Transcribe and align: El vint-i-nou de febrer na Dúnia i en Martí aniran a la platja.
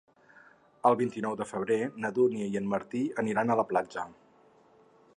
El 0.89 0.97
vint-i-nou 1.01 1.35
de 1.41 1.47
febrer 1.51 1.77
na 2.05 2.13
Dúnia 2.17 2.49
i 2.55 2.59
en 2.63 2.73
Martí 2.75 3.05
aniran 3.25 3.53
a 3.53 3.59
la 3.63 3.71
platja. 3.75 4.11